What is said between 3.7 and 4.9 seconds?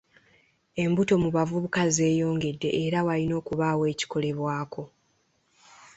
ekikikolebwako.